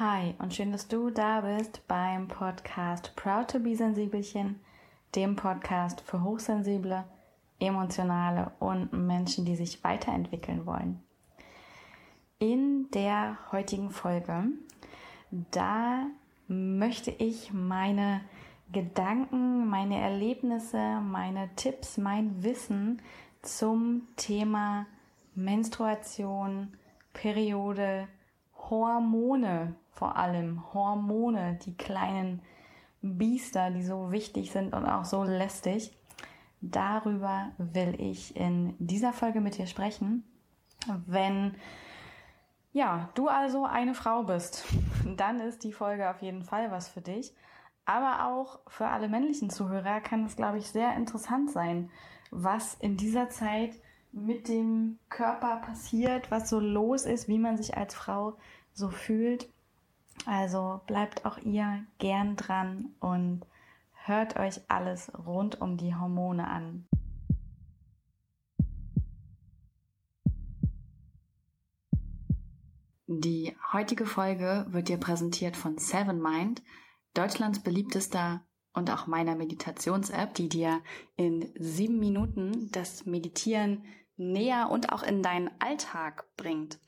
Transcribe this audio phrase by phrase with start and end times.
[0.00, 4.60] Hi und schön, dass du da bist beim Podcast Proud to be Sensibelchen,
[5.16, 7.02] dem Podcast für hochsensible,
[7.58, 11.02] emotionale und Menschen, die sich weiterentwickeln wollen.
[12.38, 14.44] In der heutigen Folge,
[15.50, 16.06] da
[16.46, 18.20] möchte ich meine
[18.70, 23.02] Gedanken, meine Erlebnisse, meine Tipps, mein Wissen
[23.42, 24.86] zum Thema
[25.34, 26.76] Menstruation,
[27.14, 28.06] Periode,
[28.70, 32.40] Hormone vor allem, Hormone, die kleinen
[33.02, 35.92] Biester, die so wichtig sind und auch so lästig.
[36.60, 40.22] Darüber will ich in dieser Folge mit dir sprechen.
[41.06, 41.56] Wenn
[42.72, 44.64] ja, du also eine Frau bist,
[45.16, 47.34] dann ist die Folge auf jeden Fall was für dich.
[47.84, 51.90] Aber auch für alle männlichen Zuhörer kann es, glaube ich, sehr interessant sein,
[52.30, 53.72] was in dieser Zeit
[54.12, 58.36] mit dem Körper passiert, was so los ist, wie man sich als Frau
[58.78, 59.48] so fühlt.
[60.24, 63.42] Also bleibt auch ihr gern dran und
[64.04, 66.86] hört euch alles rund um die Hormone an.
[73.06, 76.62] Die heutige Folge wird dir präsentiert von Seven Mind,
[77.14, 78.42] Deutschlands beliebtester
[78.74, 80.82] und auch meiner Meditations-App, die dir
[81.16, 83.84] in sieben Minuten das Meditieren
[84.18, 86.78] näher und auch in deinen Alltag bringt.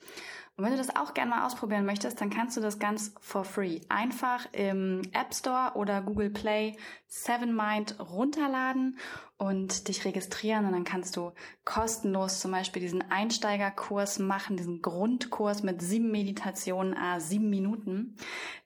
[0.60, 3.44] Und wenn du das auch gerne mal ausprobieren möchtest, dann kannst du das ganz for
[3.44, 8.98] free einfach im App Store oder Google Play Seven Mind runterladen
[9.38, 11.32] und dich registrieren und dann kannst du
[11.64, 18.18] kostenlos zum Beispiel diesen Einsteigerkurs machen, diesen Grundkurs mit sieben Meditationen, ah, sieben Minuten.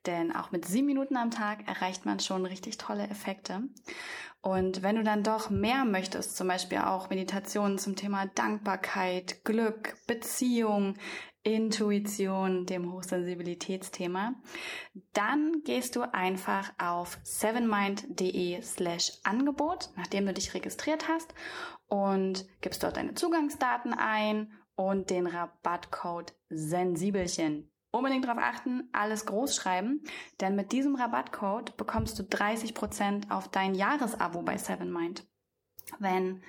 [0.04, 3.62] Denn auch mit sieben Minuten am Tag erreicht man schon richtig tolle Effekte.
[4.40, 9.96] Und wenn du dann doch mehr möchtest, zum Beispiel auch Meditationen zum Thema Dankbarkeit, Glück,
[10.06, 10.96] Beziehung,
[11.44, 14.34] Intuition, dem Hochsensibilitätsthema,
[15.12, 21.34] dann gehst du einfach auf sevenmind.de slash Angebot, nachdem du dich registriert hast
[21.86, 27.70] und gibst dort deine Zugangsdaten ein und den Rabattcode Sensibelchen.
[27.92, 30.02] Unbedingt darauf achten, alles groß schreiben,
[30.40, 35.24] denn mit diesem Rabattcode bekommst du 30% auf dein Jahresabo bei Sevenmind.
[36.00, 36.42] Wenn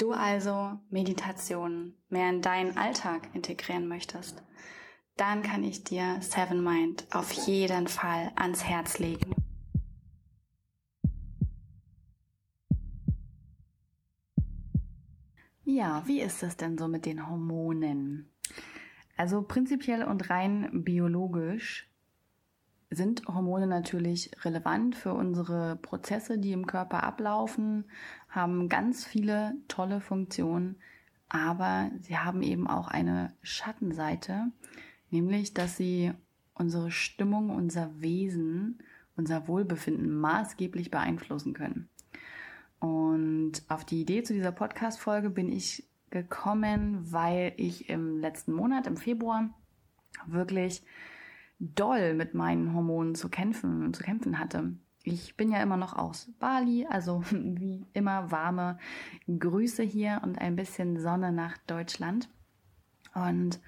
[0.00, 4.42] du also Meditation mehr in deinen Alltag integrieren möchtest,
[5.16, 9.34] dann kann ich dir Seven Mind auf jeden Fall ans Herz legen.
[15.64, 18.30] Ja, wie ist es denn so mit den Hormonen?
[19.16, 21.90] Also prinzipiell und rein biologisch
[22.90, 27.84] sind Hormone natürlich relevant für unsere Prozesse, die im Körper ablaufen,
[28.30, 30.76] haben ganz viele tolle Funktionen,
[31.28, 34.50] aber sie haben eben auch eine Schattenseite,
[35.10, 36.12] nämlich dass sie
[36.54, 38.78] unsere Stimmung, unser Wesen,
[39.16, 41.88] unser Wohlbefinden maßgeblich beeinflussen können.
[42.78, 48.86] Und auf die Idee zu dieser Podcast-Folge bin ich gekommen, weil ich im letzten Monat,
[48.86, 49.50] im Februar,
[50.26, 50.82] wirklich
[51.58, 54.74] doll mit meinen Hormonen zu kämpfen, zu kämpfen hatte.
[55.02, 58.78] Ich bin ja immer noch aus Bali, also wie immer warme
[59.26, 62.28] Grüße hier und ein bisschen Sonne nach Deutschland.
[63.14, 63.60] Und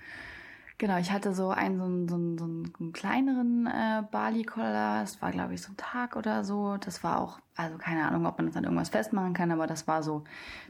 [0.78, 5.22] genau, ich hatte so einen so einen, so einen, so einen kleineren äh, Bali-Koller, das
[5.22, 6.76] war glaube ich so ein Tag oder so.
[6.76, 9.88] Das war auch, also keine Ahnung, ob man das an irgendwas festmachen kann, aber das
[9.88, 10.24] war so,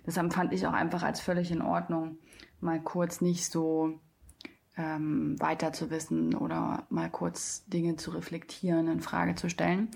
[0.04, 2.18] das empfand ich auch einfach als völlig in Ordnung,
[2.60, 3.98] mal kurz nicht so
[4.76, 9.88] ähm, weiter zu wissen oder mal kurz Dinge zu reflektieren, in Frage zu stellen.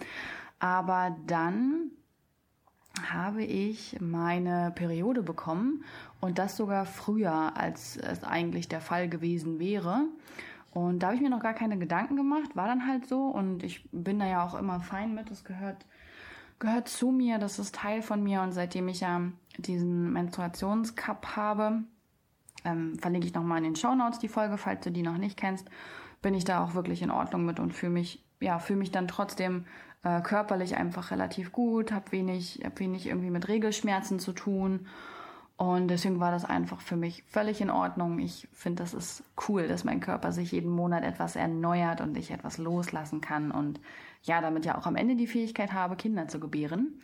[0.58, 1.90] Aber dann
[3.10, 5.84] habe ich meine Periode bekommen
[6.20, 10.04] und das sogar früher, als es eigentlich der Fall gewesen wäre.
[10.70, 13.26] Und da habe ich mir noch gar keine Gedanken gemacht, war dann halt so.
[13.26, 15.86] Und ich bin da ja auch immer fein mit, es gehört
[16.58, 18.42] gehört zu mir, das ist Teil von mir.
[18.42, 19.20] Und seitdem ich ja
[19.58, 21.82] diesen Menstruationscup habe,
[22.64, 25.36] ähm, verlinke ich nochmal in den Show Notes die Folge, falls du die noch nicht
[25.36, 25.68] kennst,
[26.22, 29.08] bin ich da auch wirklich in Ordnung mit und fühle mich, ja, fühle mich dann
[29.08, 29.66] trotzdem
[30.06, 34.86] äh, körperlich einfach relativ gut, habe wenig, hab wenig irgendwie mit Regelschmerzen zu tun.
[35.56, 38.20] Und deswegen war das einfach für mich völlig in Ordnung.
[38.20, 42.30] Ich finde, das ist cool, dass mein Körper sich jeden Monat etwas erneuert und ich
[42.30, 43.80] etwas loslassen kann und
[44.22, 47.00] ja, damit ja auch am Ende die Fähigkeit habe, Kinder zu gebären.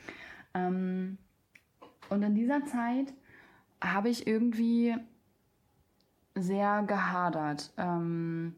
[0.54, 1.18] Ähm,
[2.08, 3.12] und in dieser Zeit
[3.82, 4.94] habe ich irgendwie
[6.36, 7.72] sehr gehadert.
[7.78, 8.54] Ähm,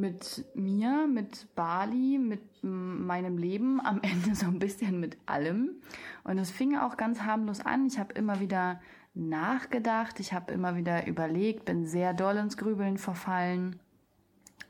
[0.00, 5.76] mit mir, mit Bali, mit meinem Leben, am Ende so ein bisschen mit allem.
[6.24, 7.86] Und es fing auch ganz harmlos an.
[7.86, 8.80] Ich habe immer wieder
[9.14, 13.80] nachgedacht, ich habe immer wieder überlegt, bin sehr doll ins Grübeln verfallen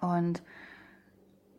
[0.00, 0.42] und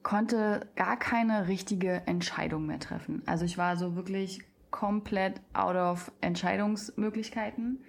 [0.02, 3.22] konnte gar keine richtige Entscheidung mehr treffen.
[3.26, 7.84] Also ich war so wirklich komplett out of Entscheidungsmöglichkeiten.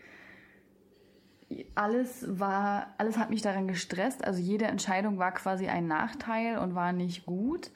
[1.75, 4.25] Alles war, alles hat mich daran gestresst.
[4.25, 7.71] Also jede Entscheidung war quasi ein Nachteil und war nicht gut.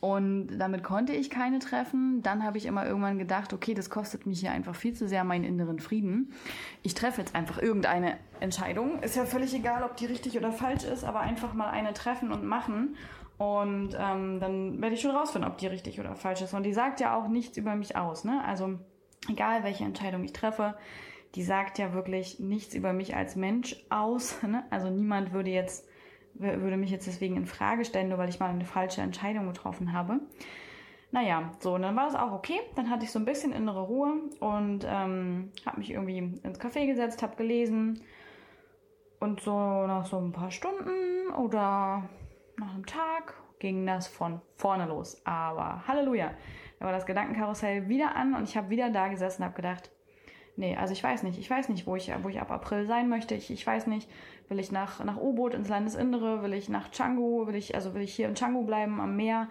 [0.00, 2.22] Und damit konnte ich keine treffen.
[2.22, 5.24] Dann habe ich immer irgendwann gedacht, okay, das kostet mich hier einfach viel zu sehr
[5.24, 6.32] meinen inneren Frieden.
[6.82, 9.02] Ich treffe jetzt einfach irgendeine Entscheidung.
[9.02, 12.30] Ist ja völlig egal, ob die richtig oder falsch ist, aber einfach mal eine treffen
[12.30, 12.96] und machen.
[13.38, 16.54] Und ähm, dann werde ich schon rausfinden, ob die richtig oder falsch ist.
[16.54, 18.24] Und die sagt ja auch nichts über mich aus.
[18.24, 18.42] Ne?
[18.44, 18.78] Also
[19.28, 20.76] egal, welche Entscheidung ich treffe,
[21.34, 24.38] die sagt ja wirklich nichts über mich als Mensch aus.
[24.46, 24.64] Ne?
[24.70, 25.86] Also niemand würde jetzt
[26.38, 29.92] würde mich jetzt deswegen in Frage stellen, nur weil ich mal eine falsche Entscheidung getroffen
[29.92, 30.20] habe.
[31.12, 32.60] Naja, so, und dann war das auch okay.
[32.74, 36.86] Dann hatte ich so ein bisschen innere Ruhe und ähm, habe mich irgendwie ins Café
[36.86, 38.02] gesetzt, habe gelesen.
[39.18, 42.08] Und so nach so ein paar Stunden oder
[42.58, 45.22] nach einem Tag ging das von vorne los.
[45.24, 46.32] Aber Halleluja,
[46.78, 49.90] da war das Gedankenkarussell wieder an und ich habe wieder da gesessen und habe gedacht,
[50.56, 53.08] nee, also ich weiß nicht, ich weiß nicht, wo ich, wo ich ab April sein
[53.08, 53.34] möchte.
[53.34, 54.10] Ich, ich weiß nicht,
[54.48, 58.02] will ich nach, nach U-Boot ins Landesinnere, will ich nach Canggu, will ich, also will
[58.02, 59.48] ich hier in Canggu bleiben am Meer?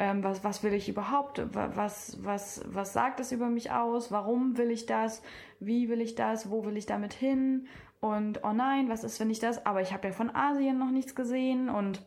[0.00, 1.42] Ähm, was, was will ich überhaupt?
[1.52, 4.12] Was, was, was sagt es über mich aus?
[4.12, 5.22] Warum will ich das?
[5.58, 6.50] Wie will ich das?
[6.50, 7.66] Wo will ich damit hin?
[8.00, 9.66] Und oh nein, was ist, wenn ich das?
[9.66, 12.00] Aber ich habe ja von Asien noch nichts gesehen und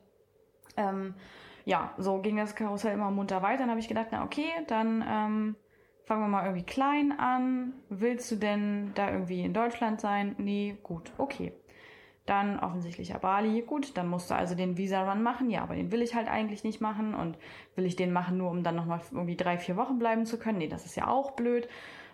[0.77, 1.15] ähm,
[1.65, 3.59] ja, so ging das Karussell immer munter weiter.
[3.59, 5.55] Dann habe ich gedacht, na okay, dann ähm,
[6.05, 7.73] fangen wir mal irgendwie klein an.
[7.89, 10.35] Willst du denn da irgendwie in Deutschland sein?
[10.37, 11.53] Nee, gut, okay.
[12.25, 13.61] Dann offensichtlich Bali.
[13.63, 15.49] Gut, dann musst du also den Visa-Run machen.
[15.49, 17.15] Ja, aber den will ich halt eigentlich nicht machen.
[17.15, 17.37] Und
[17.75, 20.59] will ich den machen, nur um dann nochmal irgendwie drei, vier Wochen bleiben zu können?
[20.59, 21.67] Nee, das ist ja auch blöd.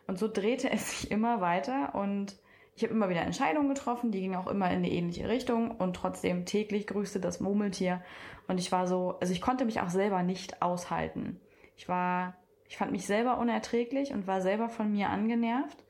[0.07, 2.37] Und so drehte es sich immer weiter und
[2.77, 5.95] ich habe immer wieder Entscheidungen getroffen, die gingen auch immer in eine ähnliche Richtung und
[5.95, 8.03] trotzdem täglich grüßte das Murmeltier
[8.47, 11.39] und ich war so, also ich konnte mich auch selber nicht aushalten.
[11.75, 12.35] Ich war,
[12.67, 15.83] ich fand mich selber unerträglich und war selber von mir angenervt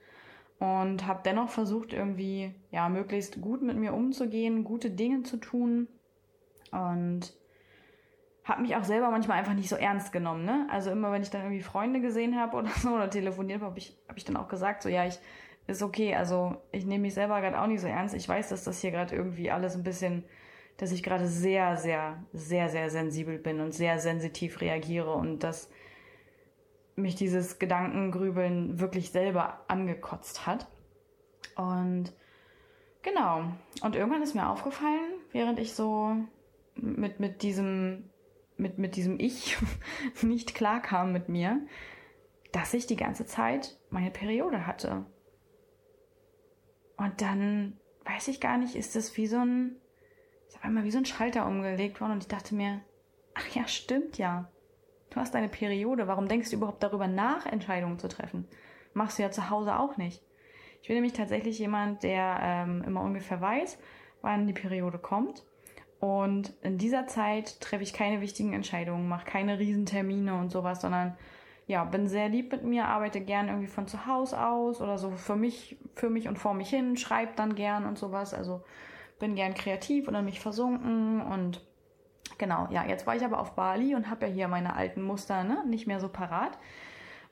[0.59, 5.88] und habe dennoch versucht irgendwie ja möglichst gut mit mir umzugehen, gute Dinge zu tun
[6.71, 7.33] und
[8.44, 10.68] habe mich auch selber manchmal einfach nicht so ernst genommen, ne?
[10.71, 13.80] Also immer wenn ich dann irgendwie Freunde gesehen habe oder so oder telefoniert habe, habe
[13.80, 15.19] ich habe ich dann auch gesagt so ja, ich
[15.68, 16.15] ist okay.
[16.15, 18.15] Also ich nehme mich selber gerade auch nicht so ernst.
[18.15, 20.23] Ich weiß, dass das hier gerade irgendwie alles ein bisschen,
[20.77, 25.69] dass ich gerade sehr, sehr, sehr, sehr sensibel bin und sehr sensitiv reagiere und dass
[26.97, 30.67] mich dieses Gedankengrübeln wirklich selber angekotzt hat.
[31.55, 32.11] Und
[33.03, 33.45] genau.
[33.81, 36.15] Und irgendwann ist mir aufgefallen, während ich so
[36.75, 38.09] mit, mit diesem,
[38.57, 39.57] mit, mit diesem Ich
[40.23, 41.61] nicht klarkam mit mir,
[42.51, 45.05] dass ich die ganze Zeit meine Periode hatte.
[46.97, 49.75] Und dann weiß ich gar nicht, ist das wie so ein,
[50.47, 52.81] ist auf einmal wie so ein Schalter umgelegt worden und ich dachte mir,
[53.35, 54.49] ach ja, stimmt ja.
[55.09, 56.07] Du hast eine Periode.
[56.07, 58.48] Warum denkst du überhaupt darüber nach, Entscheidungen zu treffen?
[58.94, 60.21] Machst du ja zu Hause auch nicht.
[60.81, 63.77] Ich bin nämlich tatsächlich jemand, der ähm, immer ungefähr weiß,
[64.21, 65.44] wann die Periode kommt.
[66.00, 71.18] Und in dieser Zeit treffe ich keine wichtigen Entscheidungen, mache keine Riesentermine und sowas, sondern
[71.66, 75.11] ja, bin sehr lieb mit mir, arbeite gern irgendwie von zu Hause aus oder so
[75.11, 78.33] für mich, für mich und vor mich hin, schreibe dann gern und sowas.
[78.33, 78.61] Also
[79.19, 81.66] bin gern kreativ und in mich versunken und
[82.37, 85.44] genau, ja, jetzt war ich aber auf Bali und habe ja hier meine alten Muster
[85.44, 86.57] ne, nicht mehr so parat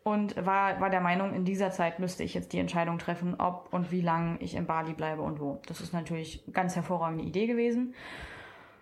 [0.08, 3.74] und war, war der Meinung, in dieser Zeit müsste ich jetzt die Entscheidung treffen, ob
[3.74, 5.60] und wie lange ich in Bali bleibe und wo.
[5.66, 7.96] Das ist natürlich eine ganz hervorragende Idee gewesen.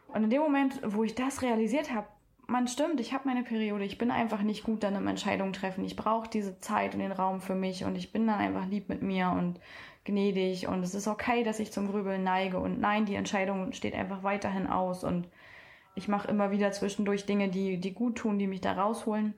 [0.09, 2.07] Und in dem Moment, wo ich das realisiert habe,
[2.45, 3.85] man stimmt, ich habe meine Periode.
[3.85, 5.85] Ich bin einfach nicht gut dann im Entscheidungen treffen.
[5.85, 8.89] Ich brauche diese Zeit und den Raum für mich und ich bin dann einfach lieb
[8.89, 9.61] mit mir und
[10.03, 13.95] gnädig und es ist okay, dass ich zum Grübeln neige und nein, die Entscheidung steht
[13.95, 15.29] einfach weiterhin aus und
[15.95, 19.33] ich mache immer wieder zwischendurch Dinge, die, die gut tun, die mich da rausholen.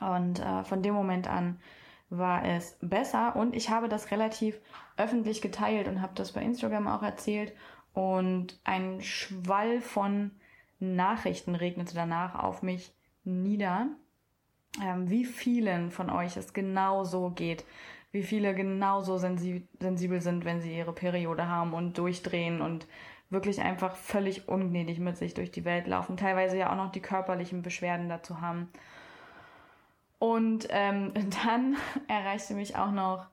[0.00, 1.58] Und äh, von dem Moment an
[2.10, 3.36] war es besser.
[3.36, 4.60] Und ich habe das relativ
[4.96, 7.52] öffentlich geteilt und habe das bei Instagram auch erzählt.
[7.94, 10.30] Und ein Schwall von
[10.78, 12.92] Nachrichten regnete danach auf mich
[13.24, 13.88] nieder,
[14.82, 17.64] ähm, wie vielen von euch es genauso geht,
[18.10, 22.86] wie viele genauso sensibel sind, wenn sie ihre Periode haben und durchdrehen und
[23.32, 27.00] wirklich einfach völlig ungnädig mit sich durch die Welt laufen, teilweise ja auch noch die
[27.00, 28.68] körperlichen Beschwerden dazu haben.
[30.18, 31.12] Und ähm,
[31.44, 31.76] dann
[32.08, 33.26] erreichte mich auch noch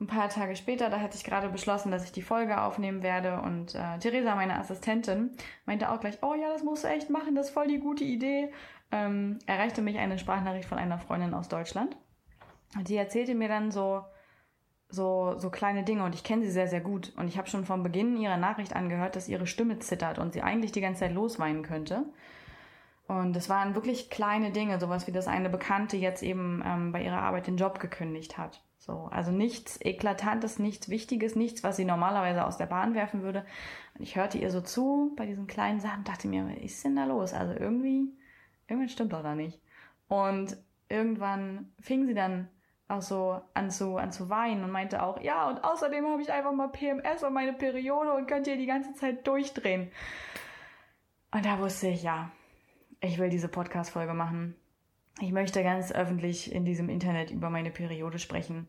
[0.00, 3.40] ein paar Tage später, da hatte ich gerade beschlossen, dass ich die Folge aufnehmen werde
[3.40, 5.30] und äh, Theresa, meine Assistentin,
[5.64, 8.04] meinte auch gleich, oh ja, das musst du echt machen, das ist voll die gute
[8.04, 8.52] Idee.
[8.92, 11.96] Ähm, erreichte mich eine Sprachnachricht von einer Freundin aus Deutschland.
[12.76, 14.04] Und die erzählte mir dann so,
[14.88, 17.12] so, so kleine Dinge und ich kenne sie sehr, sehr gut.
[17.16, 20.42] Und ich habe schon vom Beginn ihrer Nachricht angehört, dass ihre Stimme zittert und sie
[20.42, 22.04] eigentlich die ganze Zeit losweinen könnte.
[23.08, 27.04] Und es waren wirklich kleine Dinge, sowas wie das eine Bekannte jetzt eben ähm, bei
[27.04, 28.62] ihrer Arbeit den Job gekündigt hat.
[28.78, 33.44] So, also nichts Eklatantes, nichts Wichtiges, nichts, was sie normalerweise aus der Bahn werfen würde.
[33.96, 36.96] Und ich hörte ihr so zu bei diesen kleinen Sachen, dachte mir, was ist denn
[36.96, 37.32] da los?
[37.32, 38.12] Also irgendwie,
[38.68, 39.60] irgendwann stimmt doch da nicht.
[40.08, 40.56] Und
[40.88, 42.48] irgendwann fing sie dann
[42.88, 46.32] auch so an zu, an zu weinen und meinte auch, ja, und außerdem habe ich
[46.32, 49.90] einfach mal PMS und meine Periode und könnt ihr die ganze Zeit durchdrehen.
[51.32, 52.30] Und da wusste ich, ja,
[53.00, 54.54] ich will diese Podcast-Folge machen.
[55.20, 58.68] Ich möchte ganz öffentlich in diesem Internet über meine Periode sprechen.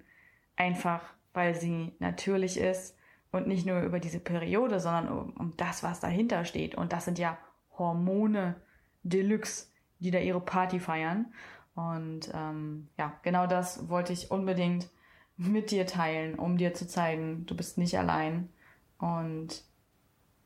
[0.56, 1.02] Einfach,
[1.34, 2.98] weil sie natürlich ist
[3.32, 6.76] und nicht nur über diese Periode, sondern um, um das, was dahinter steht.
[6.76, 7.38] Und das sind ja
[7.78, 8.56] Hormone
[9.04, 9.68] Deluxe,
[10.00, 11.34] die da ihre Party feiern.
[11.78, 14.90] Und ähm, ja, genau das wollte ich unbedingt
[15.38, 18.50] mit dir teilen, um dir zu zeigen, du bist nicht allein
[18.98, 19.62] und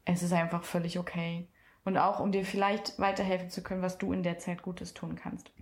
[0.03, 1.47] es ist einfach völlig okay.
[1.85, 5.15] Und auch um dir vielleicht weiterhelfen zu können, was du in der Zeit Gutes tun
[5.15, 5.53] kannst.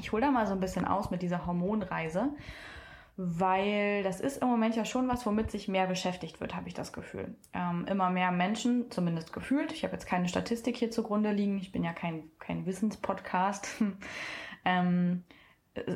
[0.00, 2.32] Ich hole da mal so ein bisschen aus mit dieser Hormonreise,
[3.16, 6.74] weil das ist im Moment ja schon was, womit sich mehr beschäftigt wird, habe ich
[6.74, 7.34] das Gefühl.
[7.52, 11.72] Ähm, immer mehr Menschen, zumindest gefühlt, ich habe jetzt keine Statistik hier zugrunde liegen, ich
[11.72, 13.82] bin ja kein, kein Wissenspodcast,
[14.64, 15.24] ähm,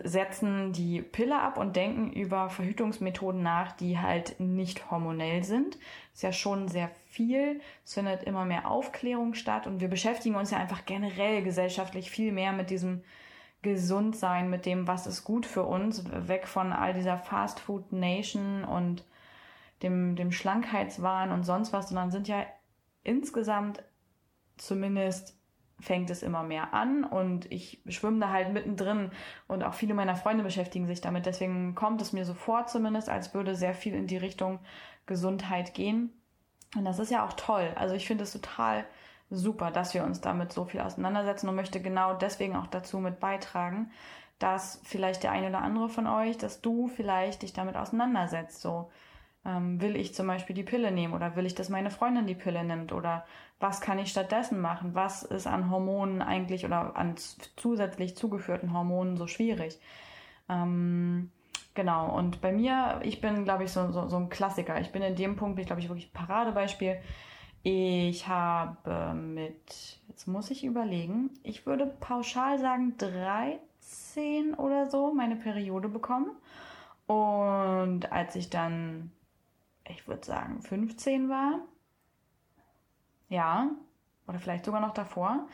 [0.04, 5.78] setzen die Pille ab und denken über Verhütungsmethoden nach, die halt nicht hormonell sind.
[6.12, 7.61] ist ja schon sehr viel.
[7.85, 12.30] Es findet immer mehr Aufklärung statt und wir beschäftigen uns ja einfach generell gesellschaftlich viel
[12.30, 13.02] mehr mit diesem
[13.62, 18.62] Gesundsein, mit dem, was ist gut für uns, weg von all dieser Fast Food Nation
[18.62, 19.04] und
[19.83, 22.47] dem, dem Schlankheitswahn und sonst was, sondern sind ja
[23.02, 23.83] insgesamt
[24.56, 25.37] zumindest
[25.84, 29.10] fängt es immer mehr an und ich schwimme da halt mittendrin
[29.46, 31.26] und auch viele meiner Freunde beschäftigen sich damit.
[31.26, 34.60] Deswegen kommt es mir so vor zumindest, als würde sehr viel in die Richtung
[35.06, 36.10] Gesundheit gehen.
[36.74, 37.70] Und das ist ja auch toll.
[37.76, 38.84] Also ich finde es total
[39.30, 43.20] super, dass wir uns damit so viel auseinandersetzen und möchte genau deswegen auch dazu mit
[43.20, 43.90] beitragen,
[44.38, 48.60] dass vielleicht der eine oder andere von euch, dass du vielleicht dich damit auseinandersetzt.
[48.60, 48.90] So
[49.46, 52.34] ähm, will ich zum Beispiel die Pille nehmen oder will ich, dass meine Freundin die
[52.34, 53.24] Pille nimmt oder
[53.60, 54.94] was kann ich stattdessen machen?
[54.94, 57.14] Was ist an Hormonen eigentlich oder an
[57.56, 59.78] zusätzlich zugeführten Hormonen so schwierig?
[60.48, 61.30] Ähm,
[61.74, 64.80] genau, und bei mir, ich bin, glaube ich, so, so, so ein Klassiker.
[64.80, 66.98] Ich bin in dem Punkt, ich glaube ich, wirklich Paradebeispiel.
[67.62, 75.36] Ich habe mit, jetzt muss ich überlegen, ich würde pauschal sagen 13 oder so meine
[75.36, 76.30] Periode bekommen.
[77.06, 79.10] Und als ich dann,
[79.88, 81.60] ich würde sagen 15 war,
[83.28, 83.70] ja,
[84.26, 85.46] oder vielleicht sogar noch davor,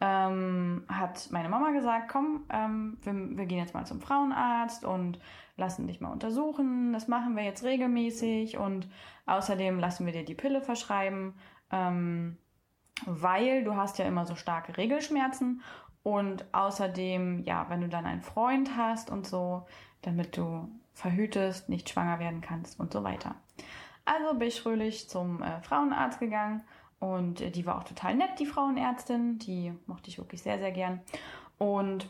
[0.00, 5.18] ähm, hat meine Mama gesagt, komm, ähm, wir, wir, gehen jetzt mal zum Frauenarzt und
[5.56, 6.92] lassen dich mal untersuchen.
[6.92, 8.88] Das machen wir jetzt regelmäßig und
[9.24, 11.34] außerdem lassen wir dir die Pille verschreiben,
[11.70, 12.36] ähm,
[13.06, 15.62] weil du hast ja immer so starke Regelschmerzen
[16.02, 19.66] und außerdem, ja, wenn du dann einen Freund hast und so,
[20.02, 23.34] damit du verhütest, nicht schwanger werden kannst und so weiter.
[24.06, 26.62] Also bin ich fröhlich zum äh, Frauenarzt gegangen
[26.98, 29.38] und äh, die war auch total nett, die Frauenärztin.
[29.38, 31.00] Die mochte ich wirklich sehr, sehr gern.
[31.58, 32.08] Und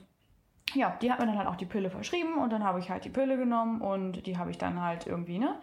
[0.74, 3.04] ja, die hat mir dann halt auch die Pille verschrieben und dann habe ich halt
[3.04, 5.56] die Pille genommen und die habe ich dann halt irgendwie, ne?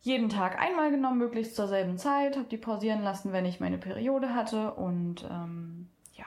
[0.00, 3.78] Jeden Tag einmal genommen, möglichst zur selben Zeit, habe die pausieren lassen, wenn ich meine
[3.78, 6.26] Periode hatte und ähm, ja,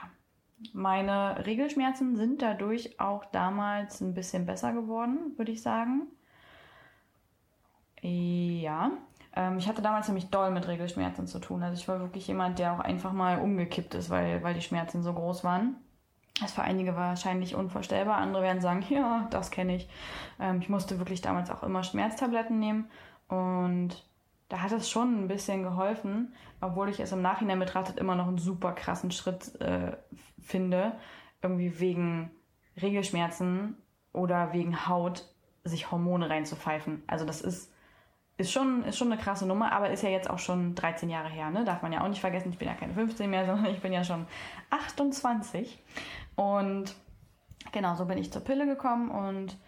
[0.72, 6.08] meine Regelschmerzen sind dadurch auch damals ein bisschen besser geworden, würde ich sagen.
[8.02, 8.92] Ja,
[9.34, 11.62] ähm, ich hatte damals nämlich doll mit Regelschmerzen zu tun.
[11.62, 15.02] Also ich war wirklich jemand, der auch einfach mal umgekippt ist, weil, weil die Schmerzen
[15.02, 15.76] so groß waren.
[16.40, 18.18] Das für einige wahrscheinlich unvorstellbar.
[18.18, 19.88] Andere werden sagen, ja, das kenne ich.
[20.40, 22.90] Ähm, ich musste wirklich damals auch immer Schmerztabletten nehmen.
[23.28, 24.04] Und
[24.48, 28.28] da hat es schon ein bisschen geholfen, obwohl ich es im Nachhinein betrachtet immer noch
[28.28, 29.96] einen super krassen Schritt äh,
[30.40, 30.92] finde,
[31.42, 32.30] irgendwie wegen
[32.80, 33.76] Regelschmerzen
[34.12, 35.26] oder wegen Haut
[35.64, 37.02] sich Hormone reinzupfeifen.
[37.06, 37.70] Also das ist
[38.38, 41.28] ist schon, ist schon eine krasse Nummer, aber ist ja jetzt auch schon 13 Jahre
[41.28, 41.64] her, ne?
[41.64, 42.50] Darf man ja auch nicht vergessen.
[42.50, 44.26] Ich bin ja keine 15 mehr, sondern ich bin ja schon
[44.70, 45.82] 28.
[46.36, 46.94] Und
[47.72, 49.58] genau, so bin ich zur Pille gekommen und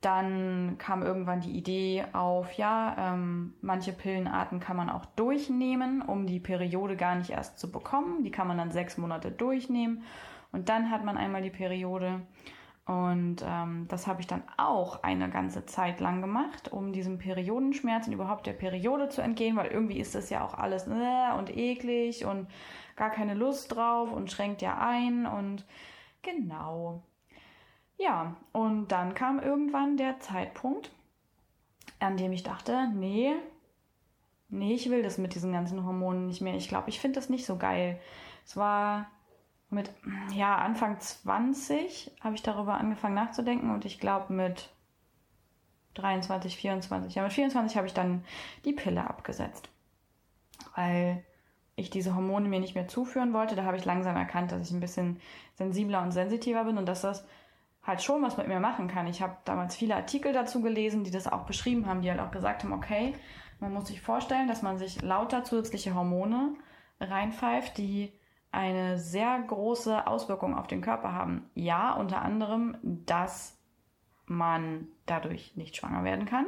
[0.00, 6.26] dann kam irgendwann die Idee auf, ja, ähm, manche Pillenarten kann man auch durchnehmen, um
[6.26, 8.22] die Periode gar nicht erst zu bekommen.
[8.22, 10.02] Die kann man dann sechs Monate durchnehmen
[10.52, 12.20] und dann hat man einmal die Periode.
[12.86, 18.06] Und ähm, das habe ich dann auch eine ganze Zeit lang gemacht, um diesem Periodenschmerz
[18.06, 21.56] und überhaupt der Periode zu entgehen, weil irgendwie ist das ja auch alles äh, und
[21.56, 22.46] eklig und
[22.94, 25.64] gar keine Lust drauf und schränkt ja ein und
[26.22, 27.02] genau.
[27.96, 30.90] Ja, und dann kam irgendwann der Zeitpunkt,
[32.00, 33.34] an dem ich dachte, nee,
[34.50, 36.54] nee, ich will das mit diesen ganzen Hormonen nicht mehr.
[36.54, 37.98] Ich glaube, ich finde das nicht so geil.
[38.44, 39.06] Es war
[39.74, 39.90] mit,
[40.32, 44.70] ja, Anfang 20 habe ich darüber angefangen nachzudenken und ich glaube mit
[45.94, 48.24] 23, 24, ja, mit 24 habe ich dann
[48.64, 49.68] die Pille abgesetzt.
[50.74, 51.24] Weil
[51.76, 53.56] ich diese Hormone mir nicht mehr zuführen wollte.
[53.56, 55.20] Da habe ich langsam erkannt, dass ich ein bisschen
[55.54, 57.24] sensibler und sensitiver bin und dass das
[57.82, 59.06] halt schon was mit mir machen kann.
[59.06, 62.30] Ich habe damals viele Artikel dazu gelesen, die das auch beschrieben haben, die halt auch
[62.30, 63.14] gesagt haben, okay,
[63.60, 66.54] man muss sich vorstellen, dass man sich lauter zusätzliche Hormone
[67.00, 68.12] reinpfeift, die
[68.54, 71.50] eine sehr große Auswirkung auf den Körper haben.
[71.54, 73.58] Ja, unter anderem, dass
[74.26, 76.46] man dadurch nicht schwanger werden kann,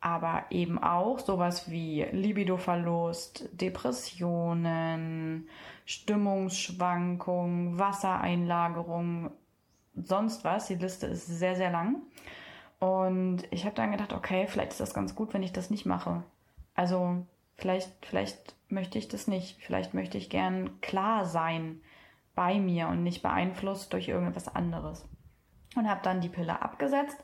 [0.00, 5.48] aber eben auch sowas wie Libidoverlust, Depressionen,
[5.84, 9.30] Stimmungsschwankungen, Wassereinlagerung,
[9.94, 10.66] sonst was.
[10.66, 12.02] Die Liste ist sehr, sehr lang.
[12.80, 15.86] Und ich habe dann gedacht, okay, vielleicht ist das ganz gut, wenn ich das nicht
[15.86, 16.24] mache.
[16.74, 17.24] Also
[17.62, 19.56] vielleicht, vielleicht möchte ich das nicht.
[19.62, 21.80] Vielleicht möchte ich gern klar sein
[22.34, 25.08] bei mir und nicht beeinflusst durch irgendetwas anderes.
[25.76, 27.16] Und habe dann die Pille abgesetzt.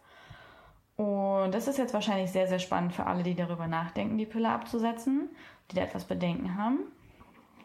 [0.97, 4.49] Und das ist jetzt wahrscheinlich sehr, sehr spannend für alle, die darüber nachdenken, die Pille
[4.49, 5.29] abzusetzen,
[5.71, 6.81] die da etwas Bedenken haben.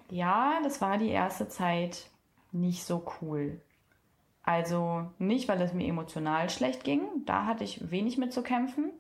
[0.09, 2.09] Ja, das war die erste Zeit
[2.51, 3.61] nicht so cool.
[4.43, 8.91] Also nicht, weil es mir emotional schlecht ging, da hatte ich wenig mit zu kämpfen,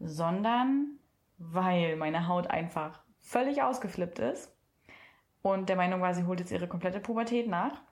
[0.00, 0.98] sondern
[1.36, 4.56] weil meine Haut einfach völlig ausgeflippt ist
[5.42, 7.82] und der Meinung war, sie holt jetzt ihre komplette Pubertät nach,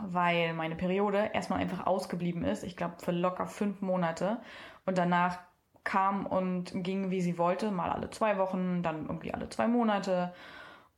[0.00, 4.40] weil meine Periode erstmal einfach ausgeblieben ist, ich glaube für locker fünf Monate
[4.84, 5.38] und danach
[5.84, 10.34] kam und ging, wie sie wollte, mal alle zwei Wochen, dann irgendwie alle zwei Monate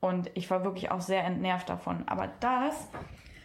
[0.00, 2.08] und ich war wirklich auch sehr entnervt davon.
[2.08, 2.88] Aber das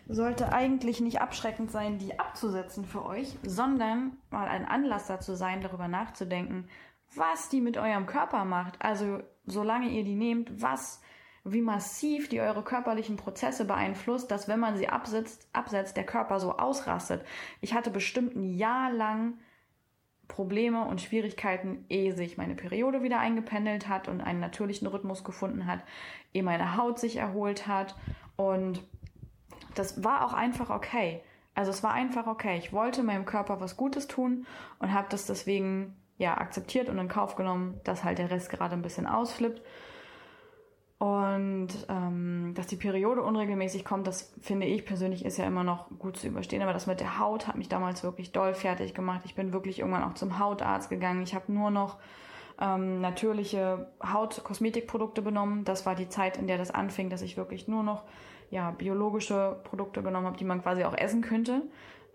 [0.08, 5.62] sollte eigentlich nicht abschreckend sein, die abzusetzen für euch, sondern mal ein Anlass dazu sein,
[5.62, 6.68] darüber nachzudenken,
[7.16, 8.82] was die mit eurem Körper macht.
[8.82, 11.02] Also solange ihr die nehmt, was,
[11.44, 16.40] wie massiv die eure körperlichen Prozesse beeinflusst, dass wenn man sie absetzt, absetzt, der Körper
[16.40, 17.24] so ausrastet.
[17.62, 19.38] Ich hatte bestimmt ein Jahr lang
[20.28, 25.68] Probleme und Schwierigkeiten, ehe sich meine Periode wieder eingependelt hat und einen natürlichen Rhythmus gefunden
[25.68, 25.84] hat,
[26.34, 27.96] ehe meine Haut sich erholt hat
[28.36, 28.84] und
[29.76, 31.22] das war auch einfach okay.
[31.54, 32.58] Also es war einfach okay.
[32.58, 34.46] Ich wollte meinem Körper was Gutes tun
[34.80, 38.74] und habe das deswegen ja akzeptiert und in Kauf genommen, dass halt der Rest gerade
[38.74, 39.62] ein bisschen ausflippt.
[40.98, 45.90] Und ähm, dass die Periode unregelmäßig kommt, das finde ich persönlich ist ja immer noch
[46.00, 46.62] gut zu überstehen.
[46.62, 49.22] Aber das mit der Haut hat mich damals wirklich doll fertig gemacht.
[49.26, 51.22] Ich bin wirklich irgendwann auch zum Hautarzt gegangen.
[51.22, 51.98] Ich habe nur noch
[52.62, 55.66] ähm, natürliche Hautkosmetikprodukte benommen.
[55.66, 58.04] Das war die Zeit, in der das anfing, dass ich wirklich nur noch
[58.50, 61.64] ja, biologische Produkte genommen habe, die man quasi auch essen könnte.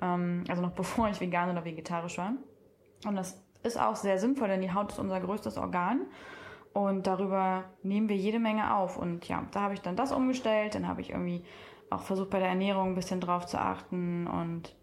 [0.00, 2.32] Ähm, also noch bevor ich vegan oder vegetarisch war.
[3.06, 6.06] Und das ist auch sehr sinnvoll, denn die Haut ist unser größtes Organ.
[6.72, 8.96] Und darüber nehmen wir jede Menge auf.
[8.96, 10.74] Und ja, da habe ich dann das umgestellt.
[10.74, 11.44] Dann habe ich irgendwie
[11.90, 14.26] auch versucht, bei der Ernährung ein bisschen drauf zu achten.
[14.26, 14.74] Und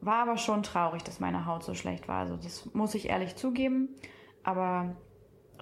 [0.00, 2.20] war aber schon traurig, dass meine Haut so schlecht war.
[2.20, 3.88] Also das muss ich ehrlich zugeben.
[4.42, 4.96] Aber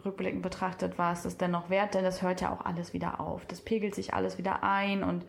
[0.05, 3.45] rückblickend betrachtet war es das dennoch wert, denn das hört ja auch alles wieder auf.
[3.47, 5.27] Das pegelt sich alles wieder ein und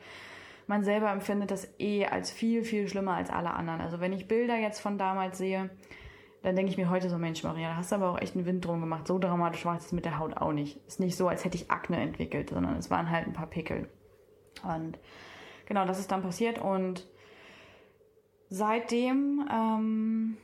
[0.68, 3.82] man selber empfindet das eh als viel, viel schlimmer als alle anderen.
[3.82, 5.72] Also wenn ich Bilder jetzt von damals sehe,
[6.42, 8.46] dann denke ich mir heute so, Mensch, Maria, da hast du aber auch echt einen
[8.46, 9.08] Wind drum gemacht.
[9.08, 10.86] So dramatisch war es mit der Haut auch nicht.
[10.88, 13.90] Ist nicht so, als hätte ich Akne entwickelt, sondern es waren halt ein paar Pickel.
[14.64, 14.98] Und
[15.66, 17.08] genau, das ist dann passiert und
[18.50, 20.38] seitdem ähm,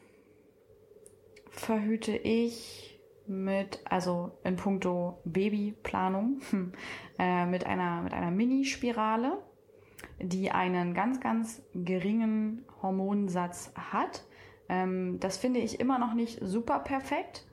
[1.50, 6.42] verhüte ich mit, also in puncto Babyplanung,
[7.20, 9.42] äh, mit einer, mit einer Mini-Spirale,
[10.20, 14.26] die einen ganz, ganz geringen Hormonsatz hat.
[14.70, 17.46] Ähm, das finde ich immer noch nicht super perfekt,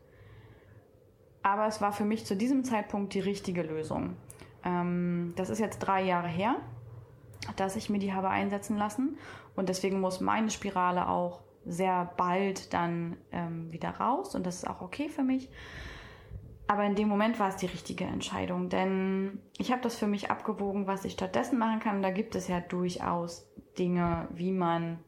[1.42, 4.16] aber es war für mich zu diesem Zeitpunkt die richtige Lösung.
[4.64, 6.56] Ähm, das ist jetzt drei Jahre her,
[7.56, 9.18] dass ich mir die habe einsetzen lassen
[9.56, 14.68] und deswegen muss meine Spirale auch sehr bald dann ähm, wieder raus und das ist
[14.68, 15.48] auch okay für mich.
[16.68, 20.30] Aber in dem Moment war es die richtige Entscheidung, denn ich habe das für mich
[20.30, 22.02] abgewogen, was ich stattdessen machen kann.
[22.02, 23.46] Da gibt es ja durchaus
[23.78, 24.98] Dinge, wie man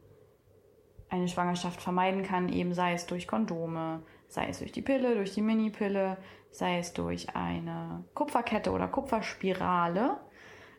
[1.09, 5.33] eine Schwangerschaft vermeiden kann, eben sei es durch Kondome, sei es durch die Pille, durch
[5.33, 6.17] die Mini-Pille,
[6.51, 10.17] sei es durch eine Kupferkette oder Kupferspirale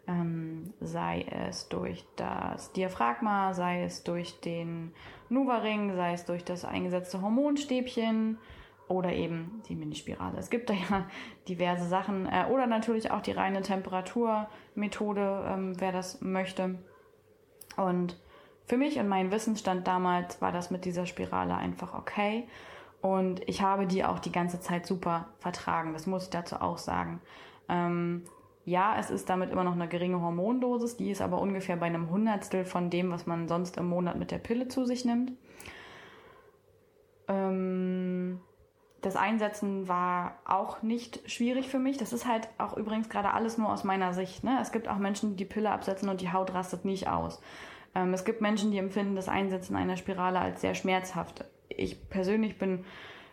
[0.09, 4.93] ähm, sei es durch das Diaphragma, sei es durch den
[5.29, 8.39] Nuva-Ring, sei es durch das eingesetzte Hormonstäbchen
[8.89, 10.39] oder eben die Minispirale.
[10.39, 11.07] Es gibt da ja
[11.49, 16.79] diverse Sachen äh, oder natürlich auch die reine Temperaturmethode, ähm, wer das möchte.
[17.77, 18.17] Und
[18.67, 22.47] für mich und meinen Wissensstand damals war das mit dieser Spirale einfach okay.
[23.01, 25.93] Und ich habe die auch die ganze Zeit super vertragen.
[25.93, 27.21] Das muss ich dazu auch sagen.
[27.69, 28.23] Ähm,
[28.69, 32.11] Ja, es ist damit immer noch eine geringe Hormondosis, die ist aber ungefähr bei einem
[32.11, 35.31] Hundertstel von dem, was man sonst im Monat mit der Pille zu sich nimmt.
[37.29, 38.41] Ähm,
[39.03, 41.97] das Einsetzen war auch nicht schwierig für mich.
[41.97, 44.43] Das ist halt auch übrigens gerade alles nur aus meiner Sicht.
[44.43, 44.59] Ne?
[44.61, 47.41] Es gibt auch Menschen, die die Pille absetzen und die Haut rastet nicht aus.
[47.97, 51.45] Ähm, es gibt Menschen, die empfinden das Einsetzen einer Spirale als sehr schmerzhaft.
[51.69, 52.85] Ich persönlich bin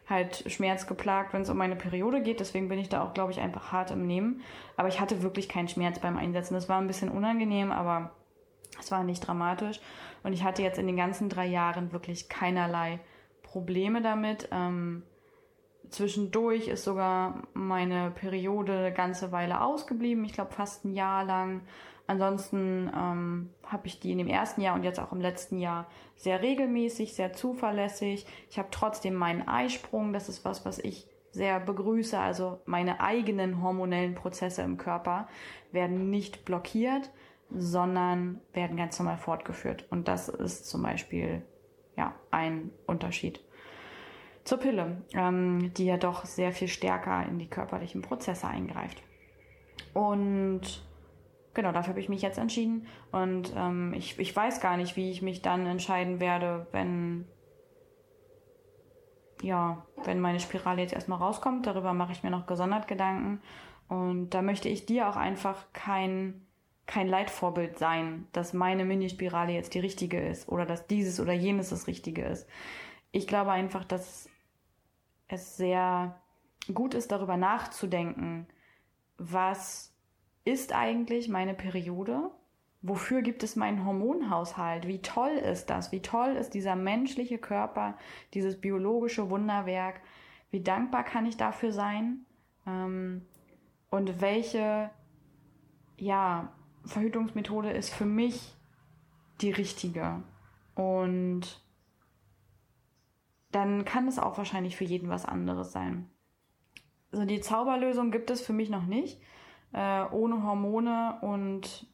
[0.09, 2.39] halt schmerzgeplagt, wenn es um meine Periode geht.
[2.39, 4.41] Deswegen bin ich da auch, glaube ich, einfach hart im Nehmen.
[4.77, 6.53] Aber ich hatte wirklich keinen Schmerz beim Einsetzen.
[6.53, 8.11] Das war ein bisschen unangenehm, aber
[8.79, 9.79] es war nicht dramatisch.
[10.23, 12.99] Und ich hatte jetzt in den ganzen drei Jahren wirklich keinerlei
[13.43, 14.47] Probleme damit.
[14.51, 15.03] Ähm,
[15.89, 20.23] zwischendurch ist sogar meine Periode eine ganze Weile ausgeblieben.
[20.25, 21.61] Ich glaube fast ein Jahr lang.
[22.05, 25.87] Ansonsten ähm, habe ich die in dem ersten Jahr und jetzt auch im letzten Jahr
[26.15, 28.25] sehr regelmäßig, sehr zuverlässig.
[28.49, 30.11] Ich habe trotzdem meinen Eisprung.
[30.11, 32.19] Das ist was, was ich sehr begrüße.
[32.19, 35.27] Also meine eigenen hormonellen Prozesse im Körper
[35.71, 37.09] werden nicht blockiert,
[37.49, 39.85] sondern werden ganz normal fortgeführt.
[39.89, 41.41] Und das ist zum Beispiel
[41.95, 43.41] ja ein Unterschied
[44.43, 49.01] zur Pille, ähm, die ja doch sehr viel stärker in die körperlichen Prozesse eingreift.
[49.93, 50.83] Und
[51.53, 52.87] genau, dafür habe ich mich jetzt entschieden.
[53.11, 57.25] Und ähm, ich, ich weiß gar nicht, wie ich mich dann entscheiden werde, wenn
[59.43, 61.67] ja, wenn meine Spirale jetzt erstmal rauskommt.
[61.67, 63.41] Darüber mache ich mir noch gesondert Gedanken.
[63.89, 66.47] Und da möchte ich dir auch einfach kein,
[66.85, 71.69] kein Leitvorbild sein, dass meine Minispirale jetzt die richtige ist oder dass dieses oder jenes
[71.69, 72.47] das Richtige ist.
[73.11, 74.29] Ich glaube einfach, dass
[75.27, 76.19] es sehr
[76.73, 78.47] gut ist, darüber nachzudenken,
[79.17, 79.92] was
[80.45, 82.31] ist eigentlich meine Periode?
[82.81, 84.87] Wofür gibt es meinen Hormonhaushalt?
[84.87, 85.91] Wie toll ist das?
[85.91, 87.97] Wie toll ist dieser menschliche Körper,
[88.33, 90.01] dieses biologische Wunderwerk?
[90.51, 92.25] Wie dankbar kann ich dafür sein?
[92.67, 93.25] Ähm,
[93.89, 94.89] und welche,
[95.97, 96.53] ja,
[96.85, 98.53] Verhütungsmethode ist für mich
[99.39, 100.21] die richtige?
[100.75, 101.63] Und
[103.51, 106.09] dann kann es auch wahrscheinlich für jeden was anderes sein.
[107.13, 109.21] Also die Zauberlösung gibt es für mich noch nicht
[109.73, 111.87] äh, ohne Hormone und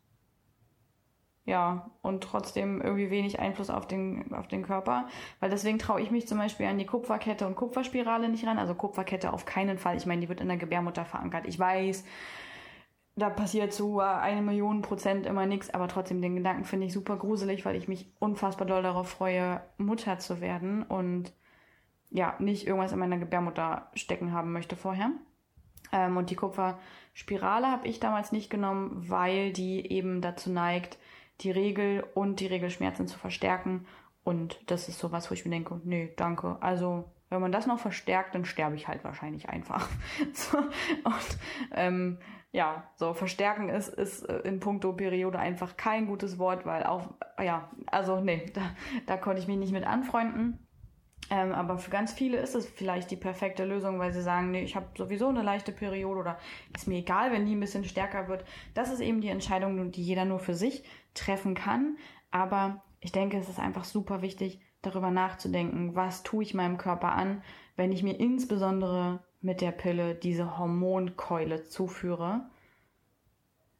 [1.45, 5.07] ja, und trotzdem irgendwie wenig Einfluss auf den, auf den Körper.
[5.39, 8.59] Weil deswegen traue ich mich zum Beispiel an die Kupferkette und Kupferspirale nicht ran.
[8.59, 9.97] Also Kupferkette auf keinen Fall.
[9.97, 11.47] Ich meine, die wird in der Gebärmutter verankert.
[11.47, 12.03] Ich weiß,
[13.15, 17.17] da passiert zu eine Million Prozent immer nichts, aber trotzdem den Gedanken finde ich super
[17.17, 21.33] gruselig, weil ich mich unfassbar doll darauf freue, Mutter zu werden und
[22.11, 25.11] ja, nicht irgendwas in meiner Gebärmutter stecken haben möchte vorher.
[25.91, 26.35] Ähm, und die
[27.19, 30.97] Kupferspirale habe ich damals nicht genommen, weil die eben dazu neigt,
[31.41, 33.85] die Regel und die Regelschmerzen zu verstärken.
[34.23, 36.57] Und das ist sowas, wo ich mir denke, nee, danke.
[36.61, 39.87] Also, wenn man das noch verstärkt, dann sterbe ich halt wahrscheinlich einfach.
[40.33, 41.37] so, und
[41.73, 42.17] ähm,
[42.51, 47.09] ja, so verstärken ist, ist äh, in puncto Periode einfach kein gutes Wort, weil auch,
[47.41, 48.61] ja, also nee, da,
[49.05, 50.57] da konnte ich mich nicht mit anfreunden.
[51.29, 54.63] Ähm, aber für ganz viele ist es vielleicht die perfekte Lösung, weil sie sagen, nee,
[54.63, 56.37] ich habe sowieso eine leichte Periode oder
[56.75, 58.45] ist mir egal, wenn die ein bisschen stärker wird.
[58.73, 61.97] Das ist eben die Entscheidung, die jeder nur für sich treffen kann.
[62.31, 67.11] Aber ich denke, es ist einfach super wichtig, darüber nachzudenken, was tue ich meinem Körper
[67.11, 67.43] an,
[67.75, 72.49] wenn ich mir insbesondere mit der Pille diese Hormonkeule zuführe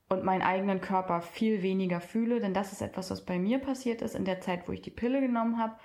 [0.10, 4.02] und meinen eigenen Körper viel weniger fühle, denn das ist etwas, was bei mir passiert
[4.02, 5.76] ist in der Zeit, wo ich die Pille genommen habe.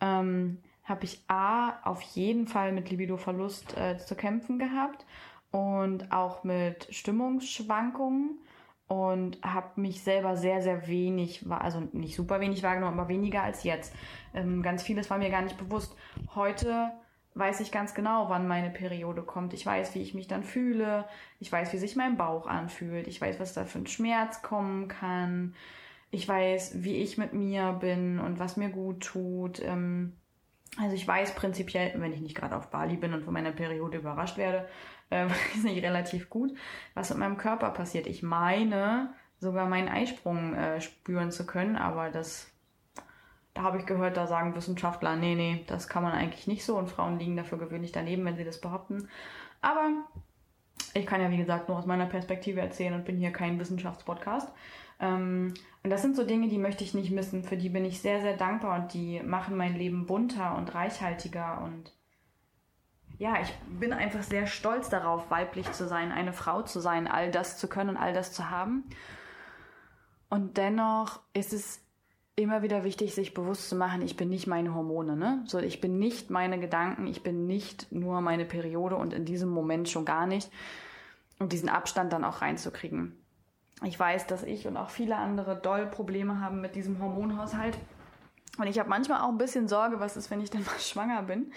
[0.00, 5.04] Ähm, habe ich A auf jeden Fall mit Libidoverlust äh, zu kämpfen gehabt
[5.50, 8.38] und auch mit Stimmungsschwankungen
[8.88, 13.64] und habe mich selber sehr, sehr wenig, also nicht super wenig wahrgenommen, aber weniger als
[13.64, 13.92] jetzt.
[14.32, 15.96] Ähm, ganz vieles war mir gar nicht bewusst.
[16.36, 16.92] Heute
[17.34, 19.54] weiß ich ganz genau, wann meine Periode kommt.
[19.54, 21.04] Ich weiß, wie ich mich dann fühle.
[21.40, 23.08] Ich weiß, wie sich mein Bauch anfühlt.
[23.08, 25.54] Ich weiß, was da für ein Schmerz kommen kann.
[26.12, 29.60] Ich weiß, wie ich mit mir bin und was mir gut tut.
[29.62, 30.12] Ähm,
[30.78, 33.98] also ich weiß prinzipiell, wenn ich nicht gerade auf Bali bin und von meiner Periode
[33.98, 34.68] überrascht werde,
[35.10, 36.56] äh, weiß ich relativ gut,
[36.94, 38.06] was mit meinem Körper passiert.
[38.06, 42.50] Ich meine, sogar meinen Eisprung äh, spüren zu können, aber das,
[43.54, 46.76] da habe ich gehört, da sagen Wissenschaftler, nee, nee, das kann man eigentlich nicht so
[46.76, 49.08] und Frauen liegen dafür gewöhnlich daneben, wenn sie das behaupten.
[49.62, 49.90] Aber
[50.94, 54.52] ich kann ja, wie gesagt, nur aus meiner Perspektive erzählen und bin hier kein Wissenschaftspodcast.
[54.98, 57.44] Ähm, und das sind so Dinge, die möchte ich nicht missen.
[57.44, 61.62] Für die bin ich sehr, sehr dankbar und die machen mein Leben bunter und reichhaltiger
[61.62, 61.92] und
[63.18, 67.30] ja, ich bin einfach sehr stolz darauf, weiblich zu sein, eine Frau zu sein, all
[67.30, 68.84] das zu können, all das zu haben.
[70.28, 71.80] Und dennoch ist es
[72.34, 75.42] immer wieder wichtig, sich bewusst zu machen, ich bin nicht meine Hormone, ne?
[75.46, 79.48] So, ich bin nicht meine Gedanken, ich bin nicht nur meine Periode und in diesem
[79.48, 80.50] Moment schon gar nicht.
[81.38, 83.18] und diesen Abstand dann auch reinzukriegen.
[83.84, 87.76] Ich weiß, dass ich und auch viele andere doll Probleme haben mit diesem Hormonhaushalt.
[88.58, 91.22] Und ich habe manchmal auch ein bisschen Sorge, was ist, wenn ich dann mal schwanger
[91.22, 91.52] bin.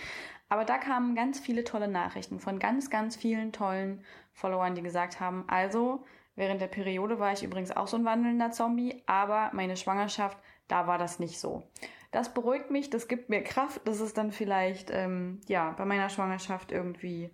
[0.49, 4.03] Aber da kamen ganz viele tolle Nachrichten von ganz, ganz vielen tollen
[4.33, 6.03] Followern, die gesagt haben, also
[6.35, 10.87] während der Periode war ich übrigens auch so ein wandelnder Zombie, aber meine Schwangerschaft, da
[10.87, 11.63] war das nicht so.
[12.11, 16.09] Das beruhigt mich, das gibt mir Kraft, dass es dann vielleicht ähm, ja bei meiner
[16.09, 17.29] Schwangerschaft irgendwie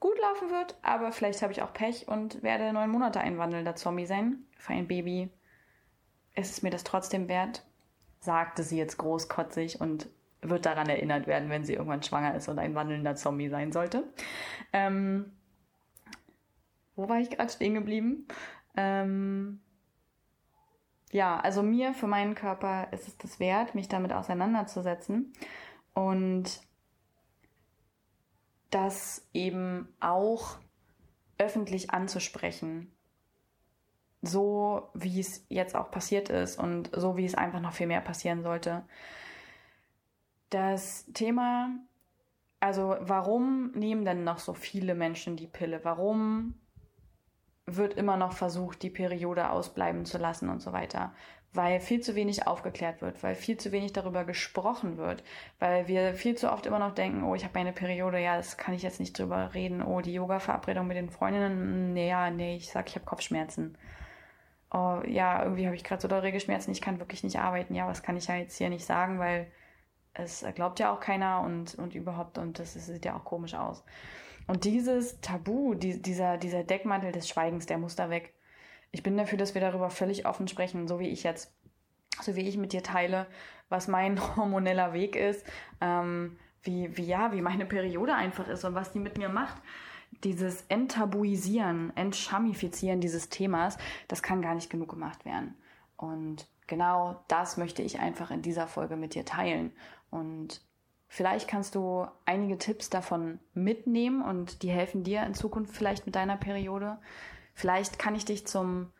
[0.00, 3.76] gut laufen wird, aber vielleicht habe ich auch Pech und werde neun Monate ein wandelnder
[3.76, 4.44] Zombie sein.
[4.56, 5.30] Für ein Baby
[6.34, 7.64] ist es mir das trotzdem wert,
[8.20, 10.08] sagte sie jetzt großkotzig und
[10.42, 14.04] wird daran erinnert werden, wenn sie irgendwann schwanger ist und ein wandelnder Zombie sein sollte.
[14.72, 15.32] Ähm,
[16.96, 18.26] wo war ich gerade stehen geblieben?
[18.76, 19.60] Ähm,
[21.12, 25.32] ja, also mir, für meinen Körper ist es das wert, mich damit auseinanderzusetzen
[25.92, 26.62] und
[28.70, 30.58] das eben auch
[31.38, 32.92] öffentlich anzusprechen.
[34.22, 38.02] So wie es jetzt auch passiert ist und so wie es einfach noch viel mehr
[38.02, 38.84] passieren sollte.
[40.50, 41.70] Das Thema,
[42.60, 45.84] also warum nehmen denn noch so viele Menschen die Pille?
[45.84, 46.54] Warum
[47.76, 51.12] wird immer noch versucht, die Periode ausbleiben zu lassen und so weiter.
[51.52, 55.24] Weil viel zu wenig aufgeklärt wird, weil viel zu wenig darüber gesprochen wird,
[55.58, 58.56] weil wir viel zu oft immer noch denken, oh, ich habe meine Periode, ja, das
[58.56, 62.56] kann ich jetzt nicht drüber reden, oh, die Yoga-Verabredung mit den Freundinnen, nee, ja, nee,
[62.56, 63.76] ich sag, ich habe Kopfschmerzen.
[64.72, 67.88] Oh, ja, irgendwie habe ich gerade so doll Regelschmerzen, ich kann wirklich nicht arbeiten, ja,
[67.88, 69.50] was kann ich ja jetzt hier nicht sagen, weil
[70.14, 73.84] es glaubt ja auch keiner und, und überhaupt, und das sieht ja auch komisch aus.
[74.46, 78.34] Und dieses Tabu, die, dieser, dieser Deckmantel des Schweigens, der muss da weg.
[78.92, 81.52] Ich bin dafür, dass wir darüber völlig offen sprechen, so wie ich jetzt,
[82.20, 83.26] so wie ich mit dir teile,
[83.68, 85.44] was mein hormoneller Weg ist,
[85.80, 89.60] ähm, wie, wie ja, wie meine Periode einfach ist und was die mit mir macht.
[90.24, 95.54] Dieses Enttabuisieren, Entschamifizieren dieses Themas, das kann gar nicht genug gemacht werden.
[95.96, 99.72] Und genau das möchte ich einfach in dieser Folge mit dir teilen.
[100.10, 100.60] Und
[101.12, 106.14] Vielleicht kannst du einige Tipps davon mitnehmen und die helfen dir in Zukunft vielleicht mit
[106.14, 106.98] deiner Periode.
[107.60, 108.90] Vielleicht kann ich dich zum,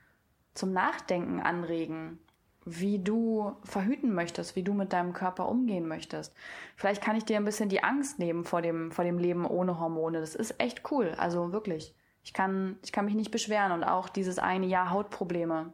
[0.53, 2.18] zum Nachdenken anregen,
[2.66, 6.35] wie du verhüten möchtest, wie du mit deinem Körper umgehen möchtest.
[6.77, 9.81] Vielleicht kann ich dir ein bisschen die Angst nehmen vor dem, vor dem Leben ohne
[9.81, 10.20] Hormone.
[10.20, 11.14] Das ist echt cool.
[11.16, 11.94] Also wirklich.
[12.23, 15.73] Ich kann, ich kann mich nicht beschweren und auch dieses eine Jahr Hautprobleme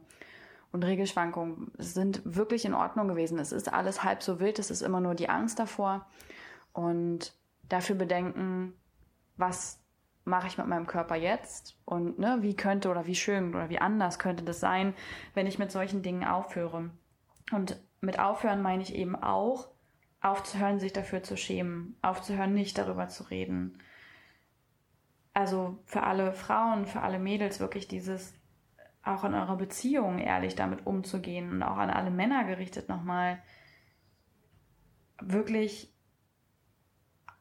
[0.70, 3.40] und Regelschwankungen sind wirklich in Ordnung gewesen.
[3.40, 6.06] Es ist alles halb so wild, es ist immer nur die Angst davor.
[6.72, 7.34] Und
[7.68, 8.74] dafür bedenken,
[9.36, 9.80] was
[10.26, 13.78] mache ich mit meinem Körper jetzt und ne, wie könnte oder wie schön oder wie
[13.78, 14.92] anders könnte das sein,
[15.34, 16.90] wenn ich mit solchen Dingen aufhöre.
[17.52, 19.68] Und mit aufhören meine ich eben auch,
[20.20, 23.78] aufzuhören, sich dafür zu schämen, aufzuhören, nicht darüber zu reden.
[25.32, 28.34] Also für alle Frauen, für alle Mädels wirklich dieses
[29.04, 33.40] auch in eurer Beziehung ehrlich damit umzugehen und auch an alle Männer gerichtet nochmal
[35.20, 35.95] wirklich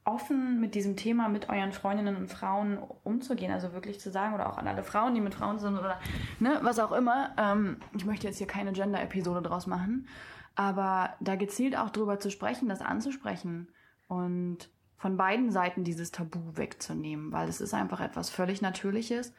[0.05, 4.49] offen mit diesem Thema mit euren Freundinnen und Frauen umzugehen, also wirklich zu sagen oder
[4.49, 5.99] auch an alle Frauen, die mit Frauen sind oder
[6.39, 7.31] ne, was auch immer.
[7.37, 10.07] Ähm, ich möchte jetzt hier keine Gender-Episode draus machen,
[10.55, 13.67] aber da gezielt auch drüber zu sprechen, das anzusprechen
[14.07, 19.33] und von beiden Seiten dieses Tabu wegzunehmen, weil es ist einfach etwas völlig Natürliches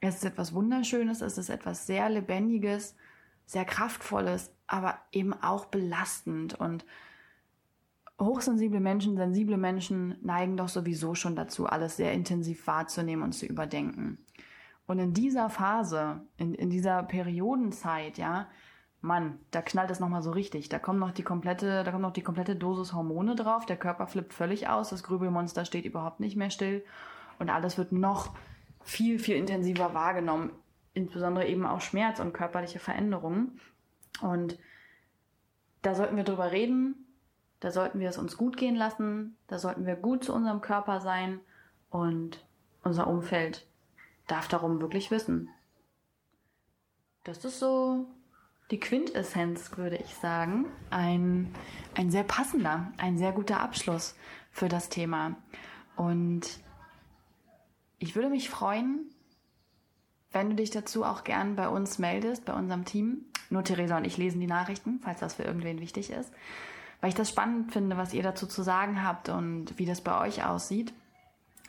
[0.00, 2.96] es ist etwas Wunderschönes, es ist etwas sehr Lebendiges,
[3.44, 6.54] sehr Kraftvolles, aber eben auch belastend.
[6.54, 6.86] Und
[8.20, 13.46] hochsensible Menschen, sensible Menschen neigen doch sowieso schon dazu, alles sehr intensiv wahrzunehmen und zu
[13.46, 14.18] überdenken.
[14.86, 18.48] Und in dieser Phase, in, in dieser Periodenzeit, ja,
[19.02, 20.68] Mann, da knallt es nochmal so richtig.
[20.68, 23.64] Da kommt noch die komplette, da kommt noch die komplette Dosis Hormone drauf.
[23.64, 24.90] Der Körper flippt völlig aus.
[24.90, 26.84] Das Grübelmonster steht überhaupt nicht mehr still.
[27.38, 28.34] Und alles wird noch
[28.82, 30.50] viel, viel intensiver wahrgenommen.
[30.92, 33.58] Insbesondere eben auch Schmerz und körperliche Veränderungen.
[34.20, 34.58] Und
[35.80, 37.06] da sollten wir drüber reden,
[37.60, 41.00] da sollten wir es uns gut gehen lassen, da sollten wir gut zu unserem Körper
[41.00, 41.40] sein
[41.90, 42.44] und
[42.82, 43.66] unser Umfeld
[44.26, 45.50] darf darum wirklich wissen.
[47.24, 48.06] Das ist so
[48.70, 50.66] die Quintessenz, würde ich sagen.
[50.88, 51.52] Ein,
[51.94, 54.16] ein sehr passender, ein sehr guter Abschluss
[54.50, 55.36] für das Thema.
[55.96, 56.60] Und
[57.98, 59.10] ich würde mich freuen,
[60.32, 63.26] wenn du dich dazu auch gern bei uns meldest, bei unserem Team.
[63.50, 66.32] Nur Theresa und ich lesen die Nachrichten, falls das für irgendwen wichtig ist
[67.00, 70.20] weil ich das spannend finde, was ihr dazu zu sagen habt und wie das bei
[70.20, 70.92] euch aussieht.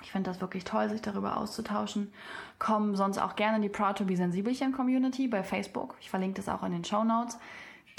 [0.03, 2.11] Ich finde das wirklich toll, sich darüber auszutauschen.
[2.59, 5.95] Kommen sonst auch gerne in die Proud to be Sensibelchen Community bei Facebook.
[6.01, 7.37] Ich verlinke das auch in den Show Notes,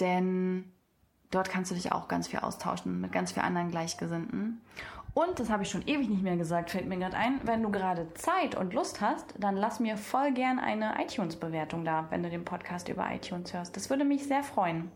[0.01, 0.71] denn
[1.31, 4.61] dort kannst du dich auch ganz viel austauschen mit ganz vielen anderen Gleichgesinnten.
[5.14, 7.40] Und das habe ich schon ewig nicht mehr gesagt, fällt mir gerade ein.
[7.45, 12.07] Wenn du gerade Zeit und Lust hast, dann lass mir voll gern eine iTunes-Bewertung da,
[12.11, 13.77] wenn du den Podcast über iTunes hörst.
[13.77, 14.90] Das würde mich sehr freuen.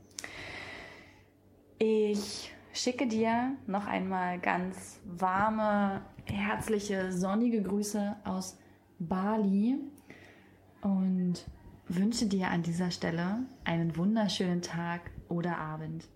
[1.79, 8.57] Ich schicke dir noch einmal ganz warme, herzliche, sonnige Grüße aus
[8.99, 9.77] Bali
[10.81, 11.45] und
[11.89, 16.09] wünsche dir an dieser Stelle einen wunderschönen Tag oder Abend.